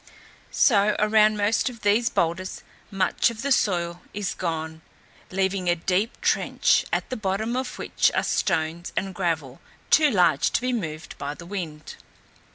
So, 0.49 0.95
around 0.97 1.37
most 1.37 1.69
of 1.69 1.81
these 1.81 2.09
boulders, 2.09 2.63
much 2.89 3.29
of 3.29 3.43
the 3.43 3.51
soil 3.51 4.01
is 4.15 4.33
gone, 4.33 4.81
leaving 5.29 5.69
a 5.69 5.75
deep 5.75 6.19
trench, 6.21 6.83
at 6.91 7.11
the 7.11 7.15
bottom 7.15 7.55
of 7.55 7.77
which 7.77 8.11
are 8.15 8.23
stones 8.23 8.91
and 8.97 9.13
gravel, 9.13 9.61
too 9.91 10.09
large 10.09 10.49
to 10.53 10.61
be 10.61 10.73
moved 10.73 11.15
by 11.19 11.35
the 11.35 11.45
wind. 11.45 11.97